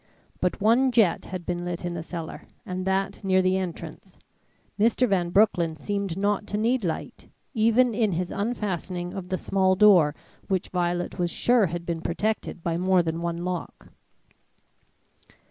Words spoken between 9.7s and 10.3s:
door